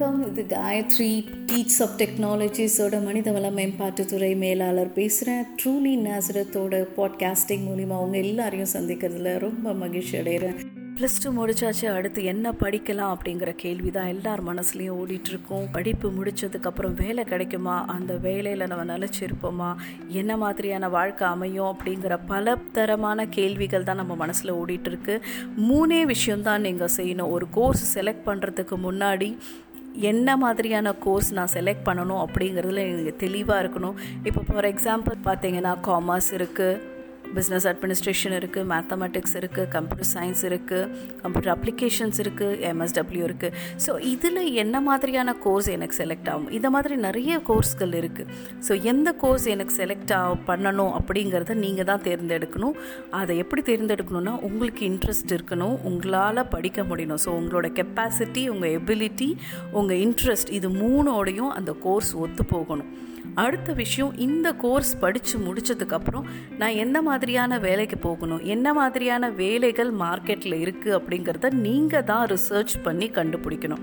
வணக்கம். 0.00 0.36
இது 0.36 0.56
Gayatri 0.56 1.24
teach 1.46 1.82
of 1.82 1.90
டெக்னாலஜிஸோட 1.98 3.04
மனிதவள 3.04 3.50
மேம்பாட்டுத்துறை 3.50 4.36
மேலாளர் 4.36 4.92
பேசுகிறேன் 4.92 5.44
ட்ரூலி 5.64 6.08
நேசரத்தோட 6.08 6.86
பாட்காஸ்டிங் 6.96 7.64
மூலிமா 7.68 7.92
அவங்க 7.92 8.18
எல்லாரையும் 8.18 8.68
சந்திக்கிறதுல 8.72 9.38
ரொம்ப 9.38 9.72
மகிழ்ச்சி 9.72 10.18
அடைகிறேன் 10.18 10.58
ப்ளஸ் 10.96 11.22
டூ 11.22 11.46
முடிச்சாச்சு 11.46 11.86
அடுத்து 11.86 12.24
என்ன 12.24 12.52
படிக்கலாம் 12.52 13.16
அப்படிங்கிற 13.16 13.52
கேள்வி 13.52 13.90
தான் 13.90 14.06
எல்லார் 14.06 14.44
மனசுலையும் 14.44 14.96
ஓடிட்டுருக்கோம். 14.96 15.68
படிப்பு 15.72 16.10
முடித்ததுக்கப்புறம் 16.10 16.94
வேலை 16.94 17.24
கிடைக்குமா? 17.24 17.84
அந்த 17.84 18.16
வேலையில் 18.16 18.66
நம்ம 18.66 18.98
நிலச்சிருப்போமா? 18.98 19.74
என்ன 20.08 20.36
மாதிரியான 20.36 20.88
வாழ்க்கை 20.88 21.28
அமையும் 21.28 21.76
அப்படிங்கிற 21.76 22.18
பல 22.26 22.56
தரமான 22.72 23.26
கேள்விகள் 23.26 23.82
தான் 23.82 23.96
நம்ம 23.96 24.14
மனசில் 24.14 24.54
ஓடிட்டுருக்கு. 24.54 25.20
மூணே 25.58 26.02
விஷயம்தான் 26.02 26.60
நீங்கள் 26.60 26.88
செய்யணும். 26.96 27.30
ஒரு 27.30 27.46
கோர்ஸ் 27.50 27.98
செலக்ட் 27.98 28.26
பண்ணுறதுக்கு 28.26 28.74
முன்னாடி 28.90 29.36
என்ன 29.94 30.36
மாதிரியான 30.36 30.92
கோர்ஸ் 30.92 31.32
நான் 31.32 31.52
செலக்ட் 31.52 31.86
பண்ணணும் 31.86 32.24
அப்படிங்கிறதுல 32.24 32.76
எனக்கு 32.76 33.16
தெளிவாக 33.18 33.68
இருக்கணும். 33.68 33.94
இப்போ 34.22 34.42
ஃபார் 34.46 34.64
எக்ஸாம்பிள் 34.64 35.16
பார்த்தீங்கன்னா 35.24 35.76
காமர்ஸ் 35.86 36.30
இருக்குது 36.32 36.89
பிஸ்னஸ் 37.36 37.66
அட்மினிஸ்ட்ரேஷன் 37.70 38.34
இருக்குது 38.38 38.66
மேத்தமெட்டிக்ஸ் 38.72 39.36
இருக்குது 39.40 39.68
கம்ப்யூட்டர் 39.74 40.10
சயின்ஸ் 40.14 40.42
இருக்குது 40.50 40.88
கம்ப்யூட்டர் 41.22 41.52
அப்ளிகேஷன்ஸ் 41.54 42.18
இருக்குது 42.24 42.58
எம்எஸ்டபிள்யூ 42.70 43.24
இருக்குது 43.28 43.54
ஸோ 43.84 43.92
இதில் 44.12 44.40
என்ன 44.62 44.76
மாதிரியான 44.88 45.34
கோர்ஸ் 45.44 45.68
எனக்கு 45.76 45.96
செலக்ட் 46.00 46.30
ஆகும்? 46.32 46.48
இந்த 46.58 46.70
மாதிரி 46.76 46.96
நிறைய 47.06 47.40
கோர்ஸ்கள் 47.50 47.94
இருக்குது 48.00 48.30
ஸோ 48.68 48.72
எந்த 48.92 49.08
கோர்ஸ் 49.24 49.46
எனக்கு 49.54 49.74
செலக்ட் 49.80 50.14
ஆ 50.20 50.22
பண்ணணும் 50.50 50.92
அப்படிங்கிறத 51.00 51.56
நீங்கள் 51.64 51.88
தான் 51.90 52.04
தேர்ந்தெடுக்கணும். 52.08 52.76
அதை 53.20 53.36
எப்படி 53.44 53.64
தேர்ந்தெடுக்கணும்னா 53.70 54.34
உங்களுக்கு 54.48 54.82
இன்ட்ரெஸ்ட் 54.90 55.36
இருக்கணும் 55.36 55.76
உங்களால் 55.90 56.48
படிக்க 56.56 56.82
முடியணும். 56.90 57.22
ஸோ 57.26 57.30
உங்களோட 57.40 57.68
கெப்பாசிட்டி 57.80 58.44
உங்கள் 58.54 58.74
எபிலிட்டி 58.80 59.30
உங்கள் 59.78 60.02
இன்ட்ரெஸ்ட் 60.06 60.52
இது 60.58 60.70
மூணோடையும் 60.82 61.54
அந்த 61.60 61.72
கோர்ஸ் 61.86 62.12
ஒத்து 62.24 62.44
போகணும் 62.56 62.90
அடுத்த 63.42 63.70
விஷயம் 63.80 64.12
இந்த 64.24 64.48
கோர்ஸ் 64.62 64.90
படித்து 65.02 65.36
முடித்ததுக்கப்புறம் 65.46 66.24
நான் 66.60 66.78
எந்த 66.84 66.98
மாதிரி 67.08 67.19
மாதிரியான 67.20 67.56
வேலைக்கு 67.64 67.96
போகணும். 68.04 68.44
என்ன 68.52 68.66
மாதிரியான 68.76 69.24
வேலைகள் 69.40 69.90
மார்க்கெட்டில் 70.02 70.54
இருக்குது 70.62 70.94
அப்படிங்கிறத 70.98 71.48
நீங்கள் 71.66 72.06
தான் 72.10 72.24
ரிசர்ச் 72.32 72.74
பண்ணி 72.86 73.06
கண்டுபிடிக்கணும். 73.16 73.82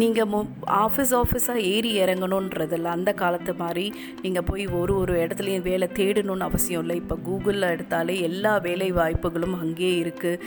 நீங்கள் 0.00 0.28
மொ 0.32 0.40
ஆஃபீஸ் 0.82 1.12
ஆஃபீஸாக 1.20 1.64
ஏறி 1.72 1.92
இறங்கணுன்றதில்ல 2.02 2.92
அந்த 2.96 3.10
காலத்து 3.22 3.52
மாதிரி 3.62 3.86
நீங்கள் 4.24 4.46
போய் 4.50 4.64
ஒரு 4.80 4.94
ஒரு 5.02 5.14
இடத்துலையும் 5.24 5.66
வேலை 5.70 5.88
தேடணும்னு 6.00 6.48
அவசியம் 6.50 6.82
இல்லை. 6.84 6.96
இப்போ 7.02 7.18
கூகுளில் 7.28 7.72
எடுத்தாலே 7.74 8.16
எல்லா 8.28 8.54
வேலை 8.68 8.90
வாய்ப்புகளும் 9.00 9.58
அங்கேயே 9.64 9.94
இருக்குது 10.04 10.42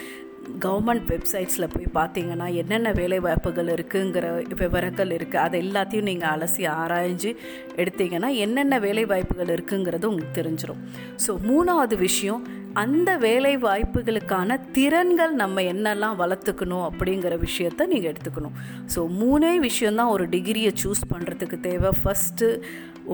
கவர்மெண்ட் 0.60 1.06
வெப்சைட்ஸில் 1.08 1.72
போய் 1.74 1.88
பார்த்தீங்கன்னா 1.94 2.54
என்னென்ன 2.54 2.92
வேலை 2.92 3.20
வாய்ப்புகள் 3.20 3.68
இருக்குங்கிற 3.68 4.26
விவரங்கள் 4.56 5.10
இருக்குது 5.10 5.44
அதை 5.46 5.58
எல்லாத்தையும் 5.68 6.10
நீங்கள் 6.10 6.30
அலசி 6.30 6.66
ஆராய்ஞ்சு 6.68 7.36
எடுத்தீங்கன்னா 7.76 8.30
என்னென்ன 8.36 8.80
வேலை 8.80 9.06
வாய்ப்புகள் 9.06 9.54
இருக்குங்கிறது 9.56 10.06
உங்களுக்கு 10.06 10.40
தெரிஞ்சிடும் 10.42 10.82
ஸோ 11.28 11.34
மூணாவது 11.50 11.98
விஷயம் 11.98 12.58
அந்த 12.74 13.18
வேலை 13.18 13.58
வாய்ப்புகளுக்கான 13.58 14.58
திறன்கள் 14.72 15.32
நம்ம 15.34 15.62
என்னெல்லாம் 15.62 16.20
வளர்த்துக்கணும் 16.20 16.84
அப்படிங்கிற 16.90 17.34
விஷயத்த 17.46 17.88
நீங்கள் 17.88 18.14
எடுத்துக்கணும். 18.14 18.56
ஸோ 18.96 19.00
மூணே 19.22 19.58
விஷயந்தான் 19.60 20.08
ஒரு 20.08 20.26
டிகிரியை 20.30 20.72
சூஸ் 20.84 21.02
பண்ணுறதுக்கு 21.14 21.60
தேவை. 21.60 21.92
ஃபஸ்ட்டு 22.04 22.62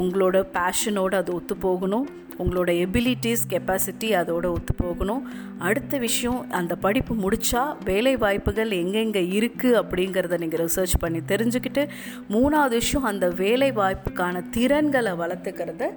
உங்களோட 0.01 0.37
பேஷனோடு 0.53 1.15
அது 1.15 1.33
ஒத்து 1.33 1.55
போகணும் 1.55 2.07
உங்களோட 2.37 2.69
எபிலிட்டிஸ் 2.85 3.43
கெப்பாசிட்டி 3.49 4.07
அதோட 4.19 4.45
ஒத்து 4.45 4.73
போகணும் 4.75 5.21
அடுத்த 5.57 5.97
விஷயம் 5.97 6.51
அந்த 6.51 6.75
படிப்பு 6.75 7.15
முடித்தா 7.15 7.75
வேலை 7.83 8.15
வாய்ப்புகள் 8.15 8.71
எங்கெங்கே 8.71 9.23
இருக்குது 9.39 9.79
அப்படிங்கிறத 9.81 10.37
நீங்கள் 10.37 10.65
ரிசர்ச் 10.65 10.95
பண்ணி 10.99 11.19
தெரிஞ்சுக்கிட்டு 11.27 11.89
மூணாவது 12.29 12.69
விஷயம் 12.69 13.03
அந்த 13.03 13.29
வேலை 13.29 13.71
வாய்ப்புக்கான 13.71 14.43
திறன்களை 14.49 15.11
வளர்த்துக்கிறத 15.11 15.89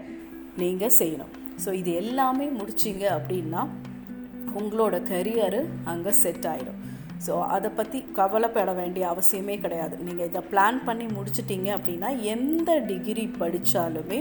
நீங்கள் 0.56 0.96
செய்யணும். 0.98 1.32
ஸோ 1.64 1.72
இது 1.72 1.94
எல்லாமே 1.94 2.46
முடிச்சிங்க 2.46 3.04
அப்படின்னா 3.18 3.62
உங்களோட 4.58 4.96
கரியரு 5.12 5.64
அங்கே 5.84 6.10
செட் 6.12 6.46
ஆகிடும் 6.46 6.78
ஸோ 7.26 7.34
அதை 7.54 7.70
பற்றி 7.78 7.98
கவலைப்பட 8.18 8.72
வேண்டிய 8.80 9.04
அவசியமே 9.12 9.56
கிடையாது. 9.64 9.94
நீங்கள் 10.08 10.28
இதை 10.30 10.42
பிளான் 10.52 10.78
பண்ணி 10.88 11.06
முடிச்சிட்டிங்க 11.16 11.70
அப்படின்னா 11.76 12.10
எந்த 12.34 12.70
டிகிரி 12.90 13.24
படித்தாலுமே 13.40 14.20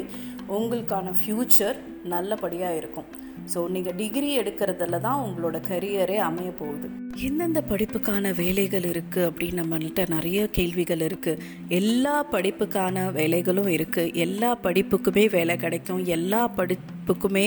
உங்களுக்கான 0.58 1.14
ஃப்யூச்சர் 1.22 1.80
நல்லபடியாக 2.14 2.80
இருக்கும். 2.82 3.10
ஸோ 3.54 3.60
நீங்கள் 3.76 3.98
டிகிரி 4.02 4.30
எடுக்கிறதுல 4.40 5.00
தான் 5.08 5.24
உங்களோட 5.28 5.58
கரியரே 5.72 6.18
அமைய 6.30 6.52
போகுது. 6.62 6.90
எந்தெந்த 7.26 7.60
படிப்புக்கான 7.70 8.32
வேலைகள் 8.40 8.86
இருக்குது 8.90 9.28
அப்படின்னு 9.28 9.60
நம்மள்கிட்ட 9.60 10.02
நிறைய 10.14 10.40
கேள்விகள் 10.58 11.04
இருக்குது 11.06 11.42
எல்லா 11.78 12.16
படிப்புக்கான 12.34 13.06
வேலைகளும் 13.18 13.70
இருக்குது 13.76 14.12
எல்லா 14.26 14.50
படிப்புக்குமே 14.66 15.24
வேலை 15.36 15.56
கிடைக்கும். 15.64 16.02
எல்லா 16.16 16.42
படிப்புக்குமே 16.58 17.46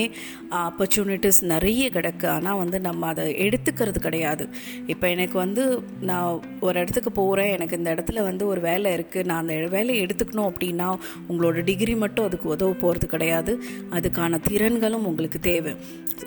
ஆப்பர்ச்சுனிட்டிஸ் 0.63 1.41
நிறைய 1.53 1.85
கிடக்கு. 1.95 2.27
ஆனால் 2.35 2.59
வந்து 2.63 2.79
நம்ம 2.87 3.07
அதை 3.07 3.25
எடுத்துக்கிறது 3.45 4.01
கிடையாது. 4.07 4.45
இப்போ 4.93 5.07
எனக்கு 5.15 5.37
வந்து 5.43 5.63
நான் 6.09 6.41
ஒரு 6.67 6.75
இடத்துக்கு 6.83 7.13
போகிறேன் 7.21 7.51
எனக்கு 7.57 7.79
இந்த 7.81 7.89
இடத்துல 7.95 8.23
வந்து 8.29 8.45
ஒரு 8.47 8.63
வேலை 8.69 8.91
இருக்குது 8.97 9.27
நான் 9.31 9.41
அந்த 9.43 9.57
வேலையை 9.77 9.99
எடுத்துக்கணும் 10.05 10.49
அப்படின்னா 10.51 10.89
உங்களோட 11.29 11.63
டிகிரி 11.71 11.95
மட்டும் 12.05 12.27
அதுக்கு 12.29 12.49
உதவ 12.55 12.75
போகிறது 12.83 13.09
கிடையாது. 13.15 13.53
அதுக்கான 13.99 14.41
திறன்களும் 14.49 15.07
உங்களுக்கு 15.11 15.41
தேவை. 15.51 15.75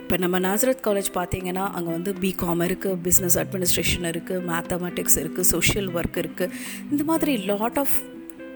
இப்போ 0.03 0.16
நம்ம 0.22 0.37
நாசரத் 0.49 0.87
காலேஜ் 0.87 1.11
பார்த்தீங்கன்னா 1.21 1.65
அங்கே 1.76 1.91
வந்து 1.97 2.11
பிகாம் 2.22 2.62
இருக்குது 2.69 2.99
பிஸ்னஸ் 3.06 3.33
அட்மினிஸ்ட்ரேஷன் 3.42 4.08
இருக்குது 4.12 4.44
மேத்தமெட்டிக்ஸ் 4.48 5.18
இருக்குது 5.18 5.50
சோஷியல் 5.50 5.88
ஒர்க் 5.94 6.18
இருக்குது 6.18 6.52
இந்த 6.90 7.04
மாதிரி 7.04 7.34
lot 7.50 7.78
of 7.78 7.96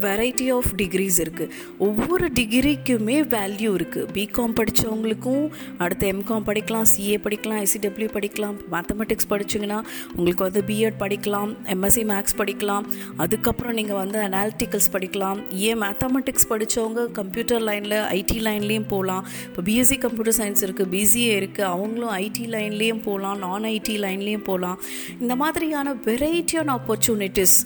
variety 0.04 0.46
of 0.56 0.70
degrees 0.80 1.18
இருக்குது 1.24 1.52
ஒவ்வொரு 1.86 2.26
டிகிரிக்குமே 2.38 3.16
வேல்யூ 3.34 3.70
இருக்குது 3.78 4.08
பிகாம் 4.16 4.54
படித்தவங்களுக்கும் 4.58 5.44
அடுத்து 5.84 6.06
எம்காம் 6.14 6.46
படிக்கலாம் 6.48 6.88
சிஏ 6.92 7.16
படிக்கலாம் 7.26 7.62
எஸ்சிடபிள்யூ 7.66 8.10
படிக்கலாம் 8.16 8.56
மேத்தமெட்டிக்ஸ் 8.74 9.30
படிச்சிங்கன்னா 9.32 9.78
உங்களுக்கு 10.16 10.44
வந்து 10.48 10.62
பிஎட் 10.70 10.98
படிக்கலாம் 11.04 11.52
எம்எஸ்சி 11.74 12.04
மேக்ஸ் 12.12 12.36
படிக்கலாம். 12.40 12.84
அதுக்கப்புறம் 13.24 13.76
நீங்கள் 13.78 14.00
வந்து 14.02 14.18
அனாலிட்டிக்கல்ஸ் 14.26 14.90
படிக்கலாம். 14.94 15.38
ஏன் 15.68 15.80
மேத்தமெட்டிக்ஸ் 15.84 16.48
படித்தவங்க 16.52 17.06
கம்ப்யூட்டர் 17.20 17.64
லைனில் 17.68 17.98
ஐடி 18.18 18.38
லைன்லேயும் 18.46 18.88
போகலாம் 18.94 19.24
இப்போ 19.48 19.62
பிஎஸ்சி 19.68 19.98
கம்ப்யூட்டர் 20.04 20.38
சயின்ஸ் 20.40 20.64
இருக்குது 20.66 20.90
பிசிஏ 20.94 21.32
இருக்குது 21.40 21.68
அவங்களும் 21.74 22.14
ஐடி 22.24 22.46
லைன்லேயும் 22.54 23.02
போகலாம் 23.08 23.38
நான் 23.44 23.68
ஐடி 23.74 23.96
லைன்லேயும் 24.04 24.46
போகலாம் 24.50 24.78
இந்த 25.22 25.34
மாதிரியான 25.42 25.94
வெரைட்டியான 26.08 26.74
ஆப்பர்ச்சுனிட்டிஸ் 26.78 27.56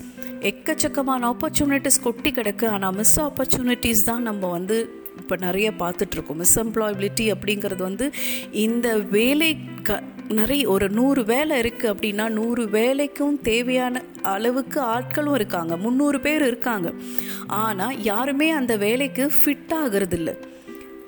எக்கச்சக்கமான 0.50 1.28
ஆப்பர்ச்சுனிட்டிஸ் 1.32 2.02
கொட்டி 2.02 2.30
கிடக்கு. 2.30 2.66
ஆனால் 2.76 2.96
மிஸ் 3.00 3.20
ஆப்பர்ச்சுனிட்டிஸ் 3.20 4.08
தான் 4.10 4.22
நம்ம 4.22 4.50
வந்து 4.56 4.78
இப்போ 5.20 5.36
நிறைய 5.36 5.68
பார்த்துட்ருக்கோம். 5.82 6.40
மிஸ் 6.42 6.58
எம்ப்ளாயபிலிட்டி 6.58 7.24
அப்படிங்கிறது 7.34 7.82
வந்து 7.88 8.06
இந்த 8.66 8.88
வேலை 9.16 9.50
க 9.88 10.00
நிறைய 10.38 10.62
ஒரு 10.74 10.86
நூறு 10.98 11.22
வேலை 11.24 11.54
இருக்குது 11.62 11.90
அப்படின்னா 11.92 12.26
நூறு 12.38 12.62
வேலைக்கும் 12.78 13.36
தேவையான 13.50 14.02
அளவுக்கு 14.34 14.80
ஆட்களும் 14.94 15.36
இருக்காங்க. 15.40 15.76
முந்நூறு 15.76 16.20
பேர் 16.26 16.44
இருக்காங்க. 16.46 16.90
ஆனால் 17.64 18.00
யாருமே 18.10 18.48
அந்த 18.60 18.76
வேலைக்கு 18.86 19.26
ஃபிட் 19.38 19.74
ஆகிறது 19.82 20.16
இல்லை 20.20 20.34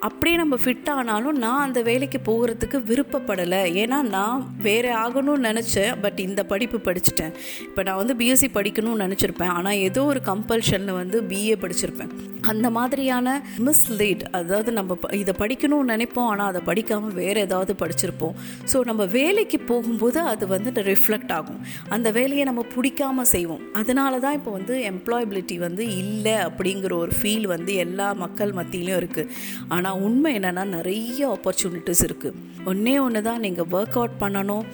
அப்படியே 0.06 0.36
நம்ம 0.40 0.54
ஃபிட் 0.62 0.88
ஆனாலும் 0.94 1.36
நான் 1.44 1.62
அந்த 1.66 1.80
வேலைக்கு 1.88 2.18
போகிறதுக்கு 2.28 2.78
விருப்பப்படலை. 2.88 3.60
ஏன்னா 3.82 3.98
நான் 4.16 4.40
வேறு 4.66 4.90
ஆகணும்னு 5.02 5.46
நினச்சேன். 5.50 5.92
பட் 6.02 6.18
இந்த 6.26 6.40
படிப்பு 6.52 6.78
படிச்சுட்டேன். 6.88 7.32
இப்போ 7.68 7.82
நான் 7.88 8.00
வந்து 8.00 8.14
பிஎஸ்சி 8.20 8.48
படிக்கணும்னு 8.56 9.04
நினச்சிருப்பேன். 9.06 9.52
ஆனால் 9.58 9.80
ஏதோ 9.88 10.02
ஒரு 10.12 10.20
கம்பல்ஷனில் 10.30 10.98
வந்து 11.00 11.20
பிஏ 11.30 11.56
படிச்சிருப்பேன். 11.64 12.12
அந்த 12.52 12.66
மாதிரியான 12.76 13.36
மிஸ்லீட் 13.66 14.24
அதாவது 14.38 14.70
நம்ம 14.78 14.96
இதை 15.20 15.34
படிக்கணும்னு 15.42 15.92
நினைப்போம். 15.94 16.28
ஆனால் 16.32 16.50
அதை 16.52 16.62
படிக்காமல் 16.70 17.16
வேறு 17.22 17.38
ஏதாவது 17.46 17.74
படிச்சிருப்போம். 17.82 18.34
ஸோ 18.72 18.76
நம்ம 18.90 19.06
வேலைக்கு 19.18 19.60
போகும்போது 19.70 20.20
அது 20.32 20.44
வந்து 20.54 20.84
ரிஃப்ளெக்ட் 20.90 21.32
ஆகும். 21.38 21.60
அந்த 21.96 22.08
வேலையை 22.18 22.46
நம்ம 22.50 22.64
பிடிக்காம 22.76 23.26
செய்வோம். 23.34 23.64
அதனால 23.82 24.20
தான் 24.26 24.38
இப்போ 24.40 24.52
வந்து 24.58 24.76
எம்ப்ளாயபிலிட்டி 24.92 25.58
வந்து 25.66 25.86
இல்லை 26.02 26.36
அப்படிங்கிற 26.48 26.94
ஒரு 27.04 27.14
ஃபீல் 27.20 27.48
வந்து 27.54 27.74
எல்லா 27.86 28.10
மக்கள் 28.24 28.54
மத்தியிலையும் 28.60 29.00
இருக்குது 29.02 29.30
ஆனால் 29.74 29.92
உண்மை 30.06 30.30
என்னென்னா 30.38 30.64
நிறைய 30.76 31.20
ஆப்பர்ச்சுனிட்டிஸ் 31.34 32.02
இருக்குது 32.06 32.40
ஒன்றே 32.70 32.98
ஒன்று 32.98 33.22
தான் 33.22 33.40
நீங்கள் 33.40 33.70
ஒர்க் 33.76 33.96
அவுட் 34.00 34.20
பண்ணணும் 34.20 34.66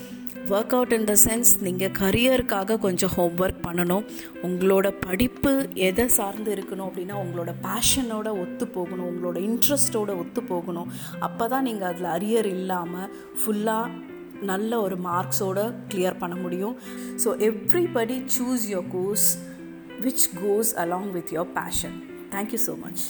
work 0.51 0.75
out 0.77 0.93
in 0.97 1.07
the 1.11 1.15
sense 1.25 1.51
நீங்கள் 1.67 1.93
கரியருக்காக 1.99 2.79
கொஞ்சம் 2.85 3.13
ஹோம் 3.17 3.37
ஒர்க் 3.45 3.61
பண்ணணும். 3.67 4.05
உங்களோட 4.47 4.87
படிப்பு 5.07 5.53
எதை 5.89 6.07
சார்ந்து 6.09 6.51
இருக்கணும் 6.57 6.89
அப்படின்னா 6.89 7.17
உங்களோட 7.25 7.53
பேஷனோட 7.67 8.29
ஒத்து 8.45 8.67
போகணும். 8.67 9.09
உங்களோட 9.11 9.39
இன்ட்ரெஸ்டோட 9.49 10.11
ஒத்து 10.23 10.43
போகணும். 10.43 10.89
அப்போ 11.21 11.49
தான் 11.49 11.63
நீங்கள் 11.63 11.89
அதில் 11.91 12.11
அரியர் 12.17 12.49
இல்லாமல் 12.57 13.11
ஃபுல்லாக 13.41 13.97
நல்ல 14.51 14.81
ஒரு 14.81 14.97
மார்க்ஸோட 15.09 15.61
கிளியர் 15.93 16.21
பண்ண 16.23 16.37
முடியும். 16.45 16.77
So 17.25 17.31
everybody 17.51 18.19
choose 18.37 18.67
your 18.75 18.89
course 18.97 19.29
which 20.07 20.29
goes 20.43 20.73
along 20.85 21.11
with 21.19 21.33
your 21.39 21.53
passion 21.59 21.99
thank you 22.37 22.61
so 22.69 22.75
much 22.85 23.05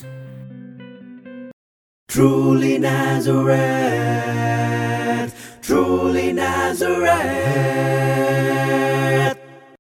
truly 2.11 2.77
Nazareth. 2.77 3.61